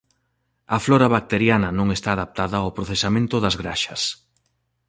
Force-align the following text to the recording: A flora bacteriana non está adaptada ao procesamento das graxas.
A 0.75 0.77
flora 0.85 1.07
bacteriana 1.15 1.69
non 1.77 1.87
está 1.97 2.09
adaptada 2.13 2.57
ao 2.59 2.73
procesamento 2.77 3.35
das 3.43 3.55
graxas. 3.61 4.01